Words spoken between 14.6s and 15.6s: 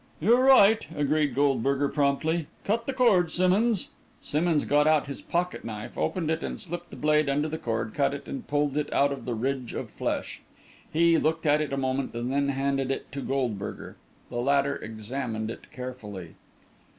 examined